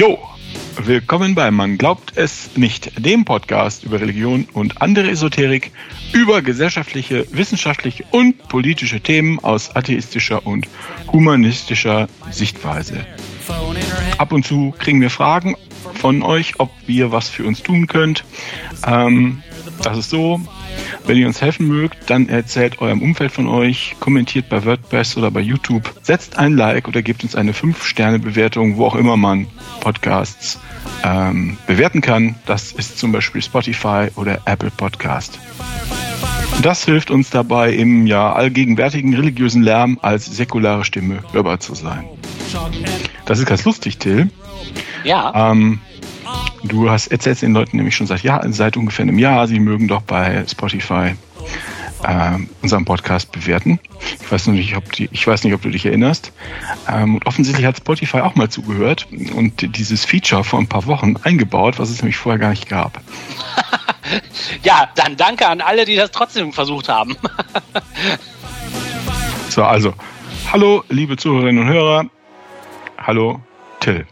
[0.00, 0.18] Jo,
[0.78, 5.72] willkommen bei Man glaubt es nicht, dem Podcast über Religion und andere Esoterik,
[6.14, 10.66] über gesellschaftliche, wissenschaftliche und politische Themen aus atheistischer und
[11.12, 13.04] humanistischer Sichtweise.
[14.16, 15.54] Ab und zu kriegen wir Fragen
[15.96, 18.24] von euch, ob wir was für uns tun könnt.
[18.86, 19.42] Ähm,
[19.82, 20.40] das ist so,
[21.06, 25.30] wenn ihr uns helfen mögt, dann erzählt eurem Umfeld von euch, kommentiert bei WordPress oder
[25.30, 29.46] bei YouTube, setzt ein Like oder gebt uns eine 5-Sterne-Bewertung, wo auch immer man
[29.80, 30.58] Podcasts
[31.04, 32.36] ähm, bewerten kann.
[32.46, 35.38] Das ist zum Beispiel Spotify oder Apple Podcast.
[36.62, 42.04] Das hilft uns dabei, im ja allgegenwärtigen religiösen Lärm als säkulare Stimme hörbar zu sein.
[43.24, 44.30] Das ist ganz lustig, Till.
[45.04, 45.50] Ja.
[45.50, 45.80] Ähm,
[46.62, 49.88] Du hast erzählst den Leuten nämlich schon seit Jahr, seit ungefähr einem Jahr, sie mögen
[49.88, 51.14] doch bei Spotify
[52.02, 53.78] äh, unseren Podcast bewerten.
[54.20, 56.32] Ich weiß nicht, ob die, ich weiß nicht, ob du dich erinnerst.
[56.88, 61.16] Ähm, und offensichtlich hat Spotify auch mal zugehört und dieses Feature vor ein paar Wochen
[61.22, 63.00] eingebaut, was es nämlich vorher gar nicht gab.
[64.62, 67.16] ja, dann danke an alle, die das trotzdem versucht haben.
[69.48, 69.94] so, also,
[70.52, 72.04] hallo, liebe Zuhörerinnen und Hörer.
[72.98, 73.40] Hallo,
[73.80, 74.06] Till.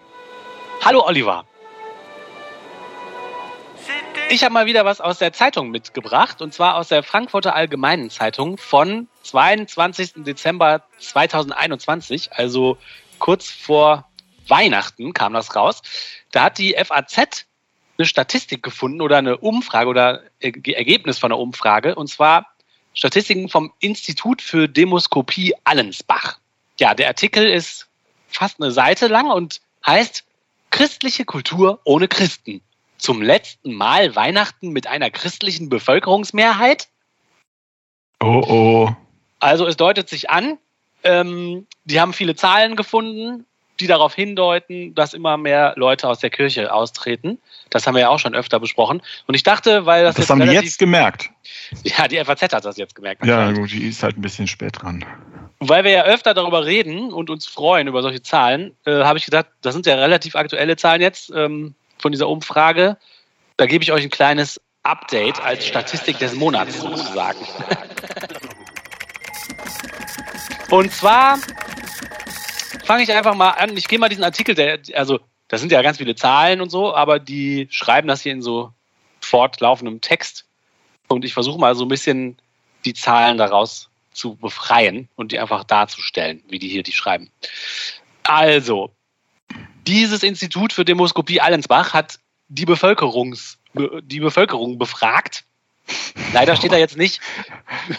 [0.85, 1.45] Hallo, Oliver.
[4.31, 8.11] Ich habe mal wieder was aus der Zeitung mitgebracht und zwar aus der Frankfurter Allgemeinen
[8.11, 10.25] Zeitung von 22.
[10.25, 12.77] Dezember 2021, also
[13.19, 14.07] kurz vor
[14.47, 15.81] Weihnachten kam das raus.
[16.31, 17.47] Da hat die FAZ
[17.97, 22.49] eine Statistik gefunden oder eine Umfrage oder Ergebnis von einer Umfrage und zwar
[22.93, 26.39] Statistiken vom Institut für Demoskopie Allensbach.
[26.79, 27.89] Ja, der Artikel ist
[28.29, 30.27] fast eine Seite lang und heißt
[30.71, 32.61] Christliche Kultur ohne Christen
[32.99, 36.89] zum letzten Mal Weihnachten mit einer christlichen Bevölkerungsmehrheit?
[38.21, 38.97] Oh oh.
[39.41, 40.59] Also es deutet sich an,
[41.05, 43.45] ähm, die haben viele Zahlen gefunden,
[43.81, 47.39] die darauf hindeuten, dass immer mehr Leute aus der Kirche austreten.
[47.71, 49.03] Das haben wir ja auch schon öfter besprochen.
[49.27, 51.31] Und ich dachte, weil das, das jetzt haben die jetzt gemerkt.
[51.85, 53.25] Ja, die FAZ hat das jetzt gemerkt.
[53.25, 55.05] Ja, gut, die ist halt ein bisschen spät dran.
[55.61, 59.25] Weil wir ja öfter darüber reden und uns freuen über solche Zahlen, äh, habe ich
[59.25, 61.33] gedacht, das sind ja relativ aktuelle Zahlen jetzt.
[61.35, 62.97] Ähm, von dieser Umfrage.
[63.57, 67.39] Da gebe ich euch ein kleines Update als Statistik des Monats sozusagen.
[70.71, 71.39] Und zwar
[72.85, 73.77] fange ich einfach mal an.
[73.77, 76.95] Ich gehe mal diesen Artikel, der, also da sind ja ganz viele Zahlen und so,
[76.95, 78.73] aber die schreiben das hier in so
[79.21, 80.47] fortlaufendem Text.
[81.09, 82.37] Und ich versuche mal so ein bisschen
[82.85, 87.31] die Zahlen daraus zu befreien und die einfach darzustellen, wie die hier die schreiben.
[88.25, 88.91] Also,
[89.89, 93.59] dieses Institut für Demoskopie Allensbach hat die, Bevölkerungs,
[94.03, 95.45] die Bevölkerung befragt.
[96.35, 97.21] Leider steht da jetzt nicht,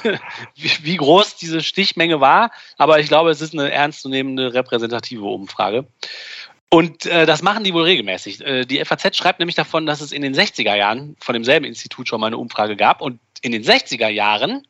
[0.55, 5.88] wie groß diese Stichmenge war, aber ich glaube, es ist eine ernstzunehmende repräsentative Umfrage.
[6.69, 8.45] Und äh, das machen die wohl regelmäßig.
[8.45, 12.07] Äh, die FAZ schreibt nämlich davon, dass es in den 60er Jahren von demselben Institut
[12.07, 13.01] schon mal eine Umfrage gab.
[13.01, 14.67] Und in den 60er Jahren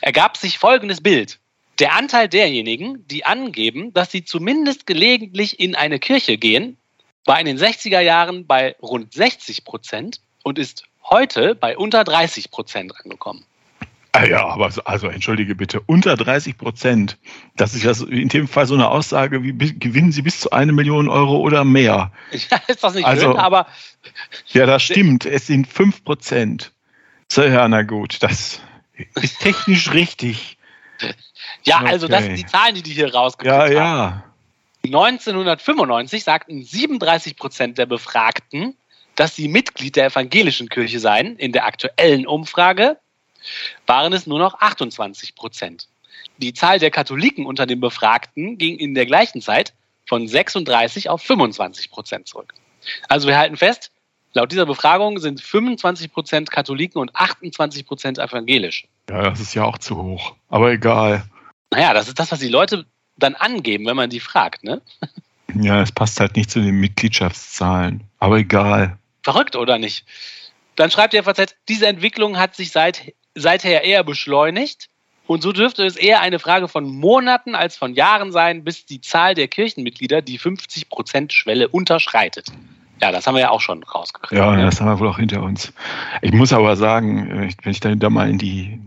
[0.00, 1.39] ergab sich folgendes Bild.
[1.80, 6.76] Der Anteil derjenigen, die angeben, dass sie zumindest gelegentlich in eine Kirche gehen,
[7.24, 12.50] war in den 60er Jahren bei rund 60 Prozent und ist heute bei unter 30
[12.50, 13.46] Prozent angekommen.
[14.12, 17.16] Ah ja, aber so, also entschuldige bitte, unter 30 Prozent.
[17.56, 20.72] Das ist ja in dem Fall so eine Aussage wie gewinnen Sie bis zu eine
[20.72, 22.12] Million Euro oder mehr.
[22.50, 23.68] Ja, ist das nicht also, schön, aber.
[24.48, 25.24] Ja, das stimmt.
[25.24, 26.72] Es sind 5 Prozent.
[27.28, 28.60] So, ja, na gut, das
[29.14, 30.58] ist technisch richtig.
[31.64, 31.90] Ja, okay.
[31.90, 33.84] also das sind die Zahlen, die die hier rausgekommen ja, ja.
[33.84, 34.22] haben.
[34.84, 38.76] 1995 sagten 37 Prozent der Befragten,
[39.14, 41.36] dass sie Mitglied der evangelischen Kirche seien.
[41.36, 42.96] In der aktuellen Umfrage
[43.86, 45.88] waren es nur noch 28 Prozent.
[46.38, 49.74] Die Zahl der Katholiken unter den Befragten ging in der gleichen Zeit
[50.06, 52.54] von 36 auf 25 Prozent zurück.
[53.08, 53.90] Also wir halten fest,
[54.32, 58.86] laut dieser Befragung sind 25 Prozent Katholiken und 28 Prozent evangelisch.
[59.08, 60.34] Ja, das ist ja auch zu hoch.
[60.48, 61.24] Aber egal.
[61.70, 62.86] Naja, das ist das, was die Leute
[63.16, 64.80] dann angeben, wenn man die fragt, ne?
[65.54, 68.04] Ja, es passt halt nicht zu den Mitgliedschaftszahlen.
[68.18, 68.98] Aber egal.
[69.22, 70.04] Verrückt, oder nicht?
[70.76, 74.88] Dann schreibt die FAZ, diese Entwicklung hat sich seit, seither eher beschleunigt.
[75.26, 79.00] Und so dürfte es eher eine Frage von Monaten als von Jahren sein, bis die
[79.00, 82.46] Zahl der Kirchenmitglieder die 50%-Schwelle unterschreitet.
[83.00, 84.38] Ja, das haben wir ja auch schon rausgekriegt.
[84.38, 84.64] Ja, ne?
[84.64, 85.72] das haben wir wohl auch hinter uns.
[86.20, 88.80] Ich muss aber sagen, äh, wenn ich da mal in die,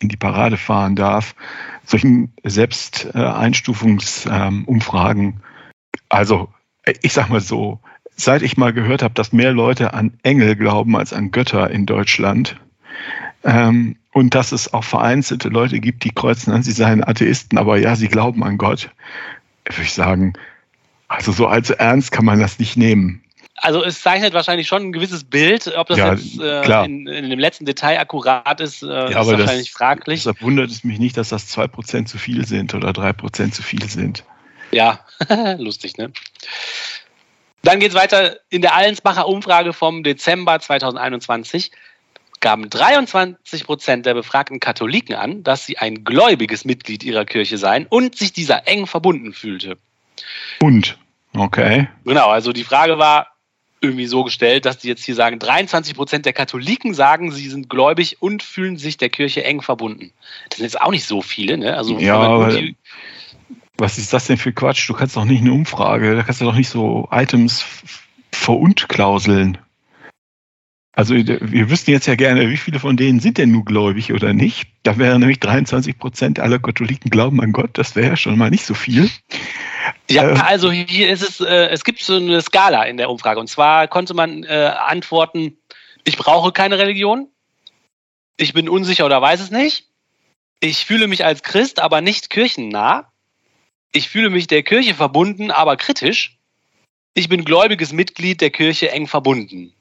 [0.00, 1.36] in die Parade fahren darf,
[1.84, 5.42] solchen Selbsteinstufungsumfragen,
[6.08, 6.48] also
[7.02, 7.78] ich sag mal so,
[8.16, 11.86] seit ich mal gehört habe, dass mehr Leute an Engel glauben als an Götter in
[11.86, 12.56] Deutschland,
[13.44, 17.78] ähm, und dass es auch vereinzelte Leute gibt, die kreuzen an, sie seien Atheisten, aber
[17.78, 18.90] ja, sie glauben an Gott,
[19.64, 20.32] würde ich sagen,
[21.08, 23.22] also so allzu ernst kann man das nicht nehmen.
[23.60, 25.72] Also es zeichnet wahrscheinlich schon ein gewisses Bild.
[25.76, 29.16] Ob das Ja, jetzt äh, in, in dem letzten Detail akkurat ist, äh, Ja, ist
[29.16, 30.20] aber das- wahrscheinlich fraglich.
[30.20, 33.88] Deshalb wundert es mich nicht, dass das 2% zu viel sind oder 3% zu viel
[33.88, 34.24] sind.
[34.72, 35.00] Ja,
[35.58, 36.12] lustig, ne?
[37.62, 38.36] Dann geht's weiter.
[38.48, 41.70] In der Allensbacher Umfrage vom Dezember 2021
[42.40, 47.86] gaben 23 Prozent der befragten Katholiken an, dass sie ein gläubiges Mitglied ihrer Kirche seien
[47.86, 49.76] und sich dieser eng verbunden fühlte.
[50.60, 50.96] Und,
[51.36, 51.88] okay.
[52.06, 53.29] Genau, also die Frage war
[53.80, 57.70] irgendwie so gestellt, dass die jetzt hier sagen, 23 Prozent der Katholiken sagen, sie sind
[57.70, 60.12] gläubig und fühlen sich der Kirche eng verbunden.
[60.48, 61.76] Das sind jetzt auch nicht so viele, ne?
[61.76, 62.58] Also Ja, aber-
[63.78, 64.88] Was ist das denn für Quatsch?
[64.88, 67.64] Du kannst doch nicht eine Umfrage, da kannst du doch nicht so Items
[68.30, 69.56] verundklauseln.
[71.00, 74.34] Also wir wüssten jetzt ja gerne, wie viele von denen sind denn nur gläubig oder
[74.34, 74.68] nicht.
[74.82, 77.70] Da wären nämlich 23 Prozent aller Katholiken glauben an Gott.
[77.72, 79.08] Das wäre ja schon mal nicht so viel.
[80.10, 83.40] Ja, Äh, also hier ist es, äh, es gibt so eine Skala in der Umfrage.
[83.40, 85.56] Und zwar konnte man äh, antworten,
[86.04, 87.28] ich brauche keine Religion,
[88.36, 89.86] ich bin unsicher oder weiß es nicht,
[90.60, 93.10] ich fühle mich als Christ, aber nicht kirchennah,
[93.90, 96.36] ich fühle mich der Kirche verbunden, aber kritisch,
[97.14, 99.72] ich bin gläubiges Mitglied der Kirche eng verbunden.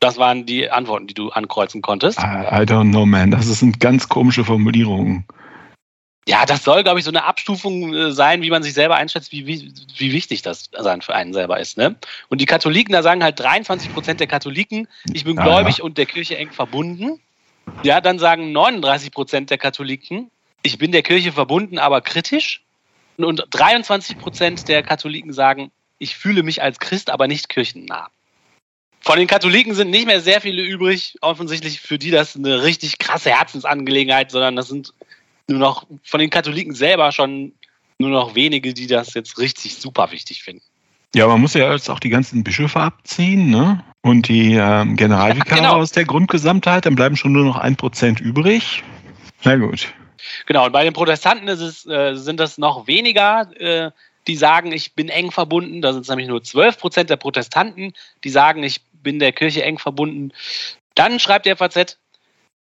[0.00, 2.18] Das waren die Antworten, die du ankreuzen konntest.
[2.18, 3.30] I, I don't know, man.
[3.30, 5.26] Das sind ganz komische Formulierungen.
[6.28, 9.30] Ja, das soll, glaube ich, so eine Abstufung äh, sein, wie man sich selber einschätzt,
[9.30, 11.76] wie, wie, wie wichtig das sein für einen selber ist.
[11.78, 11.94] Ne?
[12.28, 15.98] Und die Katholiken, da sagen halt 23 Prozent der Katholiken, ich bin Ja, gläubig und
[15.98, 17.20] der Kirche eng verbunden.
[17.84, 20.32] Ja, dann sagen 39 Prozent der Katholiken,
[20.64, 22.64] ich bin der Kirche verbunden, aber kritisch.
[23.18, 28.10] Und 23 Prozent der Katholiken sagen, ich fühle mich als Christ, aber nicht kirchennah.
[29.06, 32.98] Von den Katholiken sind nicht mehr sehr viele übrig, offensichtlich für die das eine richtig
[32.98, 34.92] krasse Herzensangelegenheit, sondern das sind
[35.46, 37.52] nur noch von den Katholiken selber schon
[37.98, 40.64] nur noch wenige, die das jetzt richtig super wichtig finden.
[41.14, 43.84] Ja, man muss ja jetzt auch die ganzen Bischöfe abziehen, ne?
[44.02, 45.80] Und die ähm, Generalvikare Ja, genau.
[45.80, 48.82] aus der Grundgesamtheit, dann bleiben schon nur noch ein Prozent übrig.
[49.44, 49.94] Na gut.
[50.46, 53.92] Genau, und bei den Protestanten ist es, äh, sind das noch weniger, äh,
[54.26, 55.80] die sagen, ich bin eng verbunden.
[55.80, 57.92] Da sind es nämlich nur 12 Prozent der Protestanten,
[58.24, 60.32] die sagen, ich bin der Kirche eng verbunden.
[60.96, 61.96] Dann schreibt der FAZ,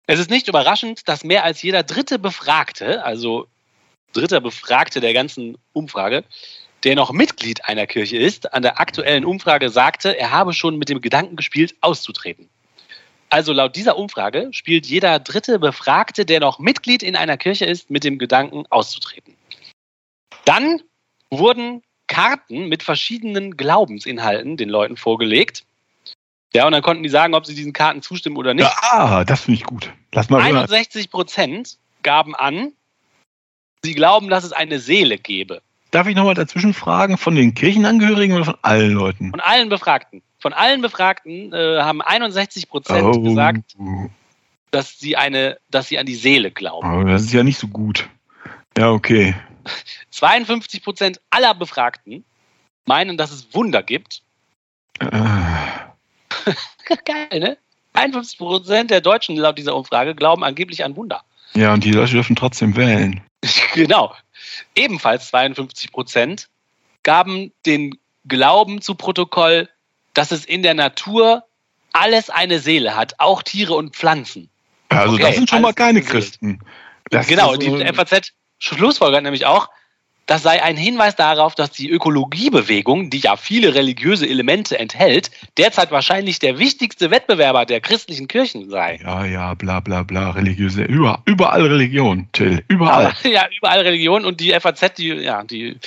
[0.07, 3.45] es ist nicht überraschend, dass mehr als jeder dritte Befragte, also
[4.11, 6.23] dritter Befragte der ganzen Umfrage,
[6.83, 10.89] der noch Mitglied einer Kirche ist, an der aktuellen Umfrage sagte, er habe schon mit
[10.89, 12.49] dem Gedanken gespielt, auszutreten.
[13.29, 17.91] Also laut dieser Umfrage spielt jeder dritte Befragte, der noch Mitglied in einer Kirche ist,
[17.91, 19.38] mit dem Gedanken auszutreten.
[20.45, 20.81] Dann
[21.29, 25.65] wurden Karten mit verschiedenen Glaubensinhalten den Leuten vorgelegt.
[26.53, 28.69] Ja, und dann konnten die sagen, ob sie diesen Karten zustimmen oder nicht.
[28.81, 29.92] Ah, das finde ich gut.
[30.13, 30.57] Lass mal hören.
[30.57, 32.74] 61 Prozent gaben an,
[33.83, 35.62] sie glauben, dass es eine Seele gäbe.
[35.92, 39.31] Darf ich nochmal dazwischen fragen, von den Kirchenangehörigen oder von allen Leuten?
[39.31, 40.21] Von allen Befragten.
[40.39, 43.75] Von allen Befragten äh, haben 61 Prozent Oh, gesagt,
[44.71, 46.92] dass sie eine, dass sie an die Seele glauben.
[47.01, 48.09] oh, das ist ja nicht so gut.
[48.77, 49.36] Ja, okay.
[50.12, 52.24] 52 Prozent aller Befragten
[52.86, 54.21] meinen, dass es Wunder gibt.
[55.00, 55.07] Äh,
[57.05, 57.57] Geil, ne?
[57.93, 61.23] 51 Prozent der Deutschen laut dieser Umfrage glauben angeblich an Wunder.
[61.53, 63.21] ja, und die Leute dürfen trotzdem wählen.
[63.73, 64.15] genau.
[64.75, 66.47] Ebenfalls 52 Prozent
[67.03, 69.69] gaben den Glauben zu Protokoll,
[70.13, 71.43] dass es in der Natur
[71.93, 74.50] alles eine Seele hat, auch Tiere und Pflanzen.
[74.89, 76.01] Also Okay, das sind schon mal keine.
[76.01, 76.60] Christen.
[77.10, 79.69] Das genau, die FAZ schlussfolgert nämlich auch,
[80.25, 85.92] das sei ein Hinweis darauf, dass die Ökologiebewegung, die ja viele religiöse Elemente enthält, derzeit
[85.92, 89.00] wahrscheinlich der wichtigste Wettbewerber der christlichen Kirchen sei.
[89.04, 93.08] Ja, ja, bla bla bla, religiöse, über, überall Religion, Till, überall.
[93.08, 95.78] Aber, ja, überall Religion und die FAZ, die, ja, die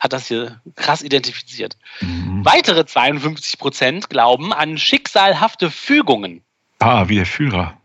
[0.00, 1.76] hat das hier krass identifiziert.
[2.00, 2.44] Mhm.
[2.44, 6.42] Weitere 52 Prozent glauben an schicksalhafte Fügungen.
[6.80, 7.76] Ah, wie der Führer.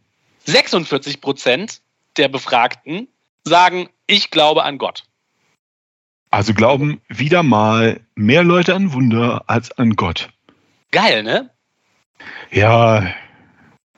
[0.45, 1.81] 46 Prozent
[2.15, 3.07] der Befragten
[3.43, 5.03] sagen, ich glaube an Gott.
[6.37, 10.29] Also glauben wieder mal mehr Leute an Wunder als an Gott.
[10.91, 11.49] Geil, ne?
[12.51, 13.07] Ja,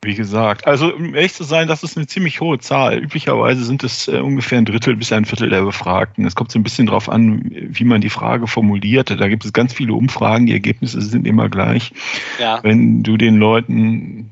[0.02, 2.98] wie gesagt, also um ehrlich zu sein, das ist eine ziemlich hohe Zahl.
[2.98, 6.26] Üblicherweise sind es äh, ungefähr ein Drittel bis ein Viertel der Befragten.
[6.26, 9.10] Es kommt so ein bisschen drauf an, wie man die Frage formuliert.
[9.10, 11.92] Da gibt es ganz viele Umfragen, die Ergebnisse sind immer gleich.
[12.40, 12.64] Ja.
[12.64, 14.32] Wenn du den Leuten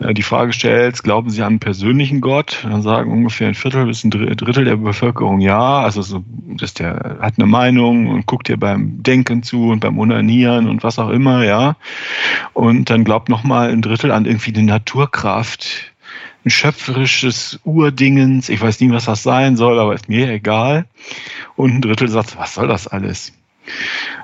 [0.00, 4.02] die Frage stellst, glauben sie an einen persönlichen Gott, dann sagen ungefähr ein Viertel bis
[4.02, 5.80] ein Dr- Drittel der Bevölkerung ja.
[5.80, 6.24] Also so,
[6.56, 10.82] dass der hat eine Meinung und guckt dir beim Denken zu und beim Onanieren und
[10.82, 11.76] was auch immer, ja.
[12.54, 15.92] Und dann glaubt noch mal ein Drittel an irgendwie die Naturkraft,
[16.44, 18.48] ein schöpferisches Urdingens.
[18.48, 20.86] Ich weiß nie, was das sein soll, aber ist mir egal.
[21.56, 23.34] Und ein Drittel sagt, was soll das alles?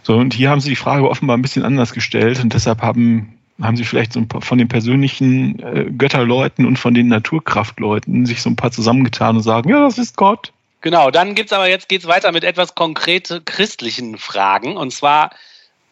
[0.03, 3.35] So, und hier haben sie die Frage offenbar ein bisschen anders gestellt und deshalb haben,
[3.61, 8.27] haben sie vielleicht so ein paar von den persönlichen äh, Götterleuten und von den Naturkraftleuten
[8.27, 10.53] sich so ein paar zusammengetan und sagen, ja, das ist Gott.
[10.83, 14.77] Genau, dann gibt's aber jetzt geht's weiter mit etwas konkrete christlichen Fragen.
[14.77, 15.31] Und zwar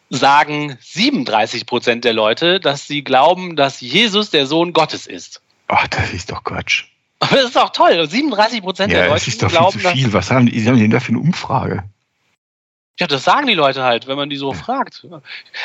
[0.09, 5.41] sagen 37 Prozent der Leute, dass sie glauben, dass Jesus der Sohn Gottes ist.
[5.67, 6.85] Ach, das ist doch Quatsch.
[7.19, 8.07] Aber das ist doch toll.
[8.07, 10.13] 37 Prozent Ja, der das Leute ist doch glauben, viel zu viel.
[10.13, 11.83] Was haben die, die haben denn da für eine Umfrage?
[12.99, 15.05] Ja, das sagen die Leute halt, wenn man die so fragt.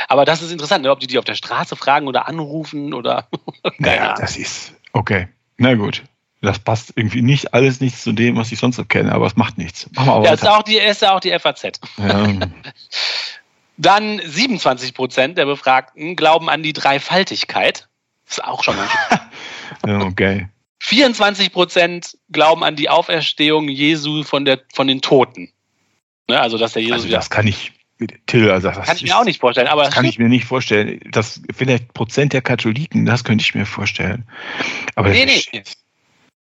[0.08, 0.90] Aber das ist interessant, ne?
[0.90, 3.28] ob die die auf der Straße fragen oder anrufen oder.
[3.78, 5.28] Naja, das ist okay.
[5.56, 6.02] Na gut.
[6.42, 9.36] Das passt irgendwie nicht alles nichts zu dem, was ich sonst so kenne, aber es
[9.36, 9.88] macht nichts.
[9.92, 11.80] Machen wir aber Ja, ist auch die, ist ja auch die FAZ.
[11.98, 12.26] Ja,
[13.76, 17.88] Dann 27 Prozent der Befragten glauben an die Dreifaltigkeit.
[18.28, 19.18] Ist auch schon ganz schön.
[19.86, 20.48] ja, okay.
[20.80, 25.52] 24 Prozent glauben an die Auferstehung Jesu von, der, von den Toten.
[26.30, 27.18] Ne, also, dass der Jesus Also wieder.
[27.18, 27.72] das kann ich,
[28.26, 29.66] Till, also das kann ich ist- mir auch nicht vorstellen.
[29.68, 31.00] Aber Das kann ich mir nicht vorstellen.
[31.10, 34.24] Das vielleicht Prozent der Katholiken, das könnte ich mir vorstellen.
[34.94, 35.62] Aber Nee, nee.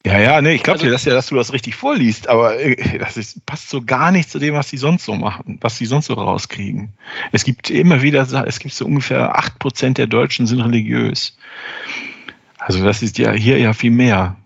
[0.05, 2.59] Ja, ja, nee, ich glaube Also- dir das ja, dass du das richtig vorliest, aber
[2.59, 5.77] äh, das ist, passt so gar nicht zu dem, was die sonst so machen, was
[5.77, 6.95] die sonst so rauskriegen.
[7.33, 11.37] Es gibt immer wieder, es gibt so ungefähr acht Prozent der Deutschen sind religiös.
[12.59, 14.37] Also das ist ja hier ja viel mehr.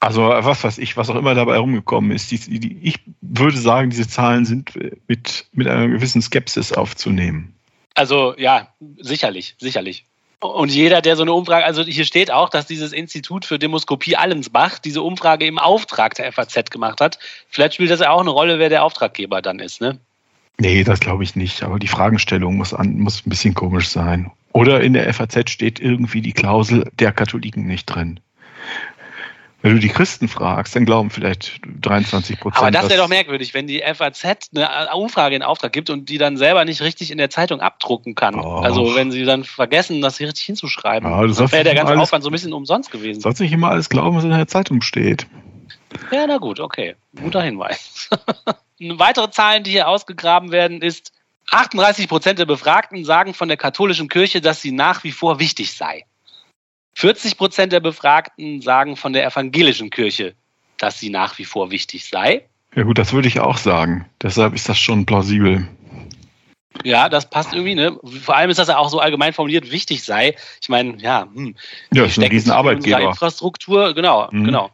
[0.00, 2.30] Also was weiß ich, was auch immer dabei rumgekommen ist.
[2.30, 7.54] Die, die, ich würde sagen, diese Zahlen sind äh, mit, mit einer gewissen Skepsis aufzunehmen.
[7.94, 10.04] Also ja, sicherlich, sicherlich.
[10.40, 14.16] Und jeder, der so eine Umfrage, also hier steht auch, dass dieses Institut für Demoskopie
[14.16, 17.18] Allensbach diese Umfrage im Auftrag der FAZ gemacht hat.
[17.48, 19.98] Vielleicht spielt das ja auch eine Rolle, wer der Auftraggeber dann ist, ne?
[20.58, 21.62] Nee, das glaube ich nicht.
[21.62, 24.30] Aber die Fragestellung muss, an, muss ein bisschen komisch sein.
[24.52, 28.20] Oder in der FAZ steht irgendwie die Klausel der Katholiken nicht drin.
[29.64, 32.60] Wenn du die Christen fragst, dann glauben vielleicht 23 Prozent.
[32.60, 36.18] Aber das wäre doch merkwürdig, wenn die FAZ eine Umfrage in Auftrag gibt und die
[36.18, 38.38] dann selber nicht richtig in der Zeitung abdrucken kann.
[38.38, 38.58] Oh.
[38.58, 41.92] Also wenn sie dann vergessen, das hier richtig hinzuschreiben, Ja, das dann wäre der ganze
[41.92, 43.22] alles- Aufwand so ein bisschen umsonst gewesen.
[43.22, 45.26] Sollst nicht immer alles glauben, was in der Zeitung steht.
[46.12, 46.96] Ja, na gut, okay.
[47.18, 48.10] Guter Hinweis.
[48.78, 51.10] Weitere Zahlen, die hier ausgegraben werden, ist
[51.50, 55.72] 38 Prozent der Befragten sagen von der katholischen Kirche, dass sie nach wie vor wichtig
[55.72, 56.04] sei.
[56.94, 60.34] 40 Prozent der Befragten sagen von der evangelischen Kirche,
[60.78, 62.46] dass sie nach wie vor wichtig sei.
[62.74, 64.06] Ja gut, das würde ich auch sagen.
[64.22, 65.68] Deshalb ist das schon plausibel.
[66.82, 67.96] Ja, das passt irgendwie, ne?
[68.02, 70.34] Vor allem ist das ja auch so allgemein formuliert, wichtig sei.
[70.60, 71.54] Ich meine, ja, hm,
[71.92, 73.00] Ja, ist ein riesen Arbeitgeber.
[73.00, 74.44] Infrastruktur, genau, Mhm.
[74.44, 74.70] genau.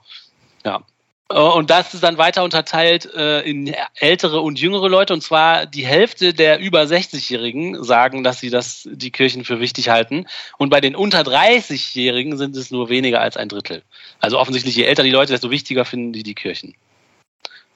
[0.64, 0.82] Ja.
[1.30, 5.14] Äh, Und das ist dann weiter unterteilt äh, in ältere und jüngere Leute.
[5.14, 9.88] Und zwar die Hälfte der über 60-Jährigen sagen, dass sie das, die Kirchen für wichtig
[9.88, 10.26] halten.
[10.58, 13.82] Und bei den unter 30-Jährigen sind es nur weniger als ein Drittel.
[14.18, 16.74] Also offensichtlich, je älter die Leute, desto wichtiger finden die die Kirchen.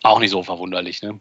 [0.03, 1.21] Auch nicht so verwunderlich, ne?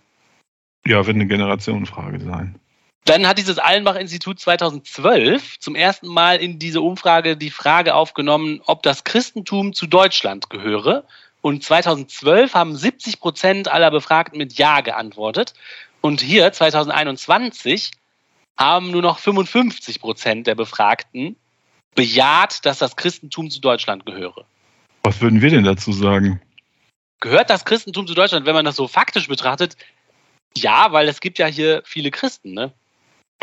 [0.86, 2.60] Ja, wird eine Generationenfrage sein.
[3.06, 8.82] Dann hat dieses Allenbach-Institut 2012 zum ersten Mal in diese Umfrage die Frage aufgenommen, ob
[8.84, 11.04] das Christentum zu Deutschland gehöre.
[11.44, 15.54] Und 2012 haben 70 Prozent aller Befragten mit Ja geantwortet.
[16.00, 17.92] Und hier, 2021,
[18.58, 21.36] haben nur noch 55 Prozent der Befragten
[21.96, 24.46] bejaht, dass das Christentum zu Deutschland gehöre.
[25.04, 26.42] Was würden wir denn dazu sagen?
[27.20, 29.76] Gehört das Christentum zu Deutschland, wenn man das so faktisch betrachtet?
[30.56, 32.72] Ja, weil es gibt ja hier viele Christen, ne?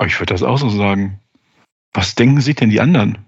[0.06, 1.20] Ich würde das auch so sagen.
[1.92, 3.26] Was denken sich denn die anderen?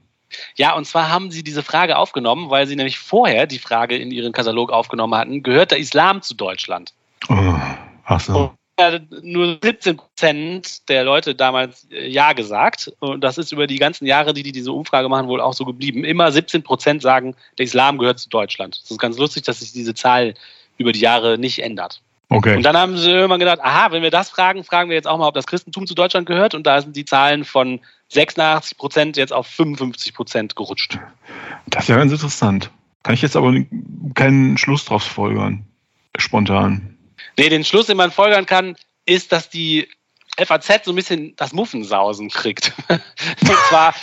[0.56, 4.10] Ja, und zwar haben sie diese Frage aufgenommen, weil sie nämlich vorher die Frage in
[4.10, 6.92] ihren Katalog aufgenommen hatten, gehört der Islam zu Deutschland?
[7.28, 7.54] Oh,
[8.04, 8.52] ach so.
[8.76, 12.90] Und nur 17 Prozent der Leute damals äh, Ja gesagt.
[13.00, 15.64] Und das ist über die ganzen Jahre, die die diese Umfrage machen, wohl auch so
[15.64, 16.04] geblieben.
[16.04, 18.80] Immer 17 Prozent sagen, der Islam gehört zu Deutschland.
[18.82, 20.34] Das ist ganz lustig, dass sich diese Zahl
[20.78, 22.00] über die Jahre nicht ändert.
[22.28, 22.56] Okay.
[22.56, 25.18] Und dann haben sie irgendwann gedacht, aha, wenn wir das fragen, fragen wir jetzt auch
[25.18, 26.54] mal, ob das Christentum zu Deutschland gehört.
[26.54, 27.80] Und da sind die Zahlen von
[28.12, 30.98] 86 Prozent jetzt auf 55 Prozent gerutscht.
[31.66, 32.70] Das ist ja ganz interessant.
[33.02, 33.54] Kann ich jetzt aber
[34.14, 35.64] keinen Schluss draus folgern.
[36.16, 36.96] Spontan.
[37.36, 38.76] Nee, den Schluss, den man folgern kann,
[39.06, 39.88] ist, dass die
[40.38, 42.72] FAZ so ein bisschen das Muffensausen kriegt.
[42.88, 43.94] Und zwar,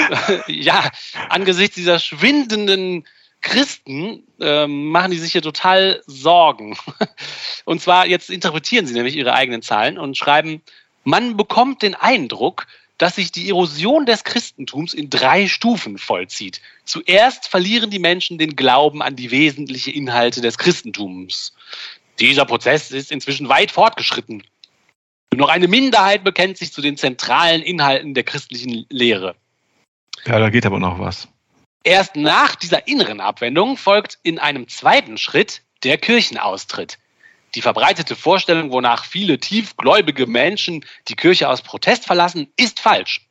[0.46, 0.90] ja,
[1.28, 3.04] angesichts dieser schwindenden
[3.40, 6.76] Christen ähm, machen die sich hier total Sorgen.
[7.64, 10.62] Und zwar, jetzt interpretieren sie nämlich ihre eigenen Zahlen und schreiben,
[11.04, 12.66] man bekommt den Eindruck,
[12.98, 16.60] dass sich die Erosion des Christentums in drei Stufen vollzieht.
[16.84, 21.54] Zuerst verlieren die Menschen den Glauben an die wesentlichen Inhalte des Christentums.
[22.18, 24.42] Dieser Prozess ist inzwischen weit fortgeschritten.
[25.32, 29.36] Nur noch eine Minderheit bekennt sich zu den zentralen Inhalten der christlichen Lehre.
[30.24, 31.28] Ja, da geht aber noch was.
[31.84, 36.98] Erst nach dieser inneren Abwendung folgt in einem zweiten Schritt der Kirchenaustritt.
[37.56, 43.22] Die verbreitete Vorstellung, wonach viele tiefgläubige Menschen die Kirche aus Protest verlassen, ist falsch.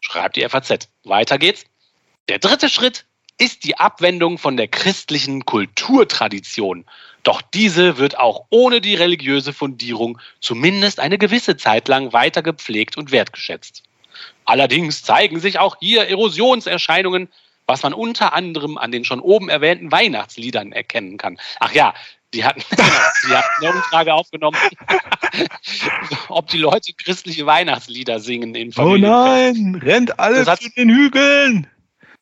[0.00, 0.88] Schreibt die FAZ.
[1.04, 1.64] Weiter geht's.
[2.30, 3.04] Der dritte Schritt
[3.36, 6.86] ist die Abwendung von der christlichen Kulturtradition.
[7.24, 12.96] Doch diese wird auch ohne die religiöse Fundierung zumindest eine gewisse Zeit lang weiter gepflegt
[12.96, 13.82] und wertgeschätzt.
[14.46, 17.28] Allerdings zeigen sich auch hier Erosionserscheinungen,
[17.66, 21.36] was man unter anderem an den schon oben erwähnten Weihnachtsliedern erkennen kann.
[21.60, 21.92] Ach ja,
[22.36, 22.62] die hatten,
[23.28, 24.56] die hatten eine Umfrage aufgenommen,
[26.28, 29.04] ob die Leute christliche Weihnachtslieder singen in Familien.
[29.04, 31.66] Oh nein, rennt alles zu den Hügeln.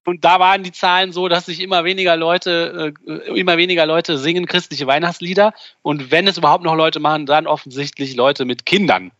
[0.06, 4.18] Und da waren die Zahlen so, dass sich immer weniger Leute, äh, immer weniger Leute
[4.18, 5.54] singen christliche Weihnachtslieder.
[5.80, 9.12] Und wenn es überhaupt noch Leute machen, dann offensichtlich Leute mit Kindern.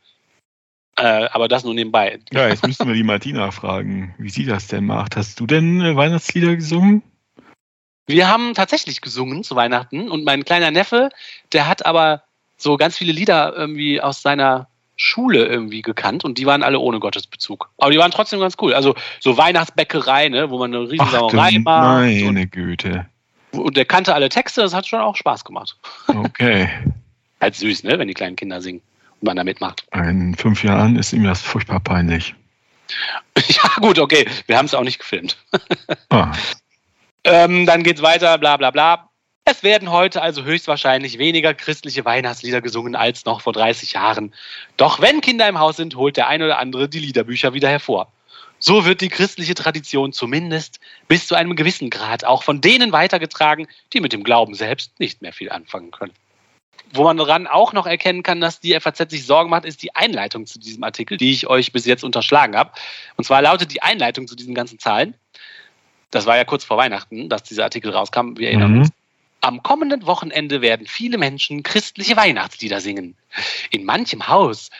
[0.96, 2.20] Äh, aber das nur nebenbei.
[2.32, 5.16] Ja, jetzt müssten wir die Martina fragen, wie sie das denn macht.
[5.16, 7.02] Hast du denn äh, Weihnachtslieder gesungen?
[8.06, 11.08] Wir haben tatsächlich gesungen zu Weihnachten und mein kleiner Neffe,
[11.52, 12.22] der hat aber
[12.56, 17.00] so ganz viele Lieder irgendwie aus seiner Schule irgendwie gekannt und die waren alle ohne
[17.00, 17.70] Gottesbezug.
[17.78, 18.74] Aber die waren trotzdem ganz cool.
[18.74, 21.98] Also so Weihnachtsbäckerei, ne, wo man eine riesen Sauerei macht.
[22.04, 23.06] Meine Güte.
[23.52, 25.76] Und der kannte alle Texte, das hat schon auch Spaß gemacht.
[26.08, 26.68] Okay.
[27.40, 28.82] halt süß, ne, wenn die kleinen Kinder singen
[29.20, 29.86] und man da mitmacht.
[29.92, 32.34] In fünf Jahren ist ihm das furchtbar peinlich.
[33.48, 34.26] ja, gut, okay.
[34.46, 35.38] Wir haben es auch nicht gefilmt.
[36.10, 36.32] ah.
[37.24, 39.10] ähm, dann geht's weiter, bla bla bla.
[39.46, 44.34] Es werden heute also höchstwahrscheinlich weniger christliche Weihnachtslieder gesungen als noch vor 30 Jahren.
[44.78, 48.10] Doch wenn Kinder im Haus sind, holt der ein oder andere die Liederbücher wieder hervor.
[48.58, 53.66] So wird die christliche Tradition zumindest bis zu einem gewissen Grad auch von denen weitergetragen,
[53.92, 56.14] die mit dem Glauben selbst nicht mehr viel anfangen können.
[56.94, 59.94] Wo man daran auch noch erkennen kann, dass die FAZ sich Sorgen macht, ist die
[59.94, 62.70] Einleitung zu diesem Artikel, die ich euch bis jetzt unterschlagen habe.
[63.16, 65.14] Und zwar lautet die Einleitung zu diesen ganzen Zahlen.
[66.14, 68.36] Das war ja kurz vor Weihnachten, dass dieser Artikel rauskam.
[68.36, 68.78] Wir erinnern mhm.
[68.80, 68.90] uns.
[69.40, 73.16] Am kommenden Wochenende werden viele Menschen christliche Weihnachtslieder singen.
[73.70, 74.70] In manchem Haus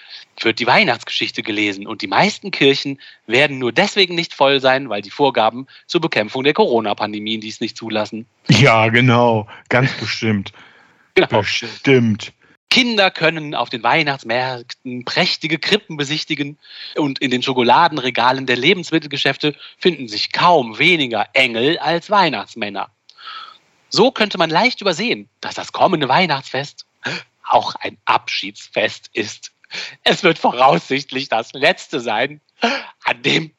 [0.40, 5.02] wird die Weihnachtsgeschichte gelesen und die meisten Kirchen werden nur deswegen nicht voll sein, weil
[5.02, 8.26] die Vorgaben zur Bekämpfung der Corona-Pandemie dies nicht zulassen.
[8.49, 10.52] Ja, genau, ganz bestimmt.
[11.14, 11.26] Genau.
[11.40, 12.32] Bestimmt.
[12.75, 16.58] Kinder können auf den Weihnachtsmärkten prächtige Krippen besichtigen
[16.97, 22.91] und in den Schokoladenregalen der Lebensmittelgeschäfte finden sich kaum weniger Engel als Weihnachtsmänner.
[23.91, 26.84] So könnte man leicht übersehen, dass das kommende Weihnachtsfest
[27.45, 29.52] auch ein Abschiedsfest ist.
[30.02, 32.41] Es wird voraussichtlich das letzte sein,
[33.04, 33.52] an dem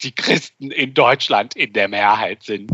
[0.00, 2.70] die Christen in Deutschland in der Mehrheit sind.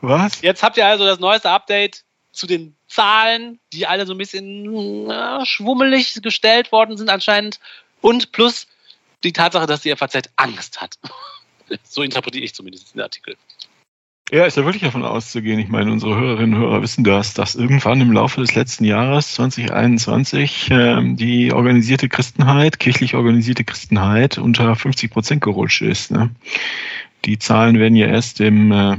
[0.00, 0.42] Was?
[0.42, 5.10] Jetzt habt ihr also das neueste Update zu den Zahlen, die alle so ein bisschen
[5.10, 7.58] äh, schwummelig gestellt worden sind anscheinend.
[8.00, 8.68] Und plus
[9.24, 10.98] die Tatsache, dass die FAZ Angst hat.
[11.82, 13.36] so interpretiere ich zumindest den Artikel.
[14.30, 15.58] Ja, ist ja wirklich davon auszugehen.
[15.58, 19.34] Ich meine, unsere Hörerinnen und Hörer wissen das, dass irgendwann im Laufe des letzten Jahres
[19.34, 26.10] 2021 äh, die organisierte Christenheit, kirchlich organisierte Christenheit unter 50 Prozent gerutscht ist.
[26.10, 26.30] Ne?
[27.26, 28.96] Die Zahlen werden ja erst im, äh,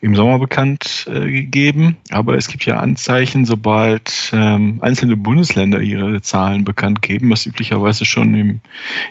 [0.00, 6.22] im Sommer bekannt äh, gegeben, aber es gibt ja Anzeichen, sobald ähm, einzelne Bundesländer ihre
[6.22, 8.60] Zahlen bekannt geben, was üblicherweise schon im,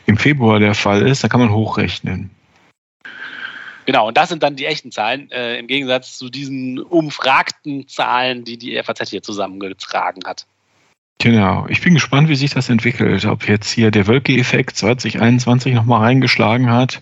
[0.06, 2.30] im Februar der Fall ist, da kann man hochrechnen.
[3.86, 8.44] Genau, und das sind dann die echten Zahlen, äh, im Gegensatz zu diesen umfragten Zahlen,
[8.44, 10.48] die die FAZ hier zusammengetragen hat.
[11.20, 13.26] Genau, ich bin gespannt, wie sich das entwickelt.
[13.26, 17.02] Ob jetzt hier der Wölke-Effekt 2021 nochmal reingeschlagen hat,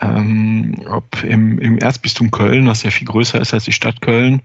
[0.00, 4.42] ähm, ob im, im Erzbistum Köln, was ja viel größer ist als die Stadt Köln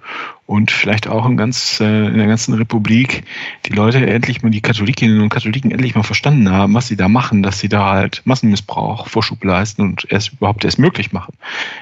[0.48, 3.24] und vielleicht auch in, ganz, äh, in der ganzen Republik,
[3.68, 7.08] die Leute endlich mal, die Katholikinnen und Katholiken endlich mal verstanden haben, was sie da
[7.08, 11.36] machen, dass sie da halt Massenmissbrauch Vorschub leisten und erst überhaupt erst möglich machen.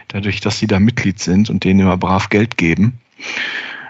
[0.10, 3.00] Dadurch, dass sie da Mitglied sind und denen immer brav Geld geben.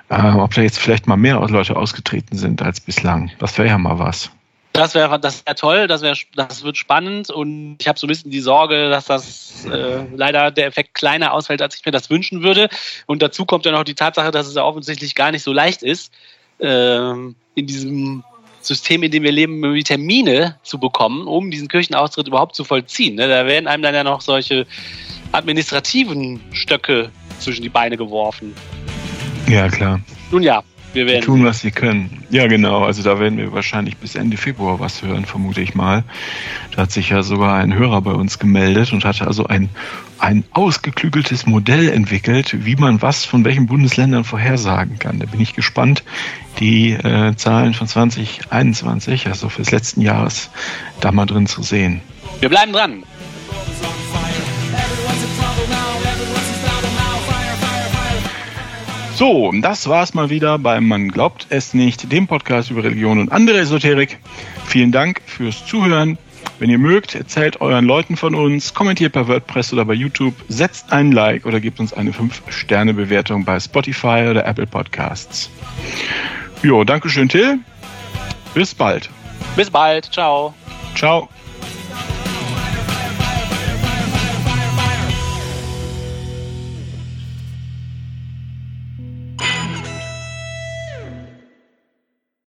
[0.09, 3.31] Äh, ob da jetzt vielleicht mal mehr Leute ausgetreten sind als bislang.
[3.39, 4.31] Das wäre ja mal was.
[4.73, 8.09] Das wäre das wär toll, das, wär, das wird spannend und ich habe so ein
[8.09, 12.09] bisschen die Sorge, dass das äh, leider der Effekt kleiner ausfällt, als ich mir das
[12.09, 12.69] wünschen würde.
[13.05, 15.83] Und dazu kommt ja noch die Tatsache, dass es ja offensichtlich gar nicht so leicht
[15.83, 16.11] ist,
[16.57, 18.23] äh, in diesem
[18.61, 23.15] System, in dem wir leben, irgendwie Termine zu bekommen, um diesen Kirchenaustritt überhaupt zu vollziehen.
[23.15, 23.27] Ne?
[23.27, 24.65] Da werden einem dann ja noch solche
[25.33, 28.55] administrativen Stöcke zwischen die Beine geworfen.
[29.47, 29.99] Ja, klar.
[30.31, 31.21] Nun ja, wir werden.
[31.21, 32.23] Wir tun, was wir können.
[32.29, 32.83] Ja, genau.
[32.83, 36.03] Also da werden wir wahrscheinlich bis Ende Februar was hören, vermute ich mal.
[36.75, 39.69] Da hat sich ja sogar ein Hörer bei uns gemeldet und hatte also ein,
[40.19, 45.19] ein ausgeklügeltes Modell entwickelt, wie man was von welchen Bundesländern vorhersagen kann.
[45.19, 46.03] Da bin ich gespannt,
[46.59, 50.51] die äh, Zahlen von 2021, also fürs letzten Jahres,
[51.01, 52.01] da mal drin zu sehen.
[52.39, 53.03] Wir bleiben dran.
[59.15, 63.31] So, das war's mal wieder beim Man glaubt es nicht, dem Podcast über Religion und
[63.31, 64.17] andere Esoterik.
[64.65, 66.17] Vielen Dank fürs Zuhören.
[66.57, 70.91] Wenn ihr mögt, erzählt euren Leuten von uns, kommentiert bei WordPress oder bei YouTube, setzt
[70.91, 75.49] ein Like oder gebt uns eine 5-Sterne-Bewertung bei Spotify oder Apple Podcasts.
[76.63, 77.59] Jo, Dankeschön, Till.
[78.55, 79.09] Bis bald.
[79.55, 80.05] Bis bald.
[80.05, 80.55] Ciao.
[80.95, 81.29] Ciao.